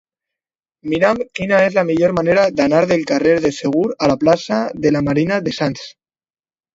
[0.91, 4.93] Mira'm quina és la millor manera d'anar del carrer de Segur a la plaça de
[4.97, 5.85] la Marina de Sants.